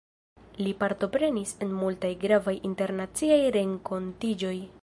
Li 0.67 0.71
partoprenis 0.83 1.51
en 1.67 1.77
multaj 1.83 2.11
gravaj 2.25 2.57
internaciaj 2.73 3.41
renkontiĝoj. 3.61 4.57